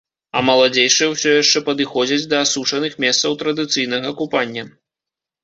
[0.37, 4.67] А маладзейшыя ўсё яшчэ падыходзяць да асушаных месцаў традыцыйнага купання.